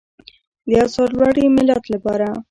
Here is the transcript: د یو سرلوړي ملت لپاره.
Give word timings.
د 0.67 0.69
یو 0.79 0.87
سرلوړي 0.95 1.45
ملت 1.57 1.83
لپاره. 1.93 2.27